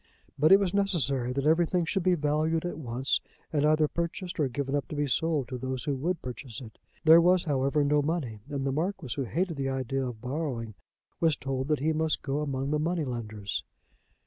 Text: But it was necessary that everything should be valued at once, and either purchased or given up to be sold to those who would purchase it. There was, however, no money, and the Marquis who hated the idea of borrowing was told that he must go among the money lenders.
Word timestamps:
But 0.39 0.51
it 0.51 0.59
was 0.59 0.73
necessary 0.73 1.31
that 1.31 1.45
everything 1.45 1.85
should 1.85 2.01
be 2.01 2.15
valued 2.15 2.65
at 2.65 2.79
once, 2.79 3.21
and 3.53 3.63
either 3.67 3.87
purchased 3.87 4.39
or 4.39 4.47
given 4.47 4.73
up 4.73 4.87
to 4.87 4.95
be 4.95 5.05
sold 5.05 5.47
to 5.49 5.59
those 5.59 5.83
who 5.83 5.95
would 5.95 6.23
purchase 6.23 6.59
it. 6.59 6.79
There 7.03 7.21
was, 7.21 7.43
however, 7.43 7.83
no 7.83 8.01
money, 8.01 8.41
and 8.49 8.65
the 8.65 8.71
Marquis 8.71 9.13
who 9.15 9.25
hated 9.25 9.57
the 9.57 9.69
idea 9.69 10.07
of 10.07 10.19
borrowing 10.19 10.73
was 11.19 11.35
told 11.37 11.67
that 11.67 11.81
he 11.81 11.93
must 11.93 12.23
go 12.23 12.41
among 12.41 12.71
the 12.71 12.79
money 12.79 13.05
lenders. 13.05 13.63